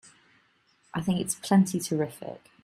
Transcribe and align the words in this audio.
I 0.95 1.01
think 1.01 1.19
it's 1.19 1.35
plenty 1.35 1.79
terrific! 1.79 2.49